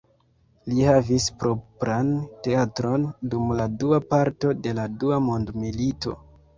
Li 0.69 0.79
havis 0.87 1.27
propran 1.43 2.09
teatron 2.49 3.07
dum 3.37 3.55
la 3.63 3.71
dua 3.85 4.03
parto 4.17 4.59
de 4.67 4.79
la 4.83 4.91
dua 5.01 5.25
mondmilito. 5.31 6.21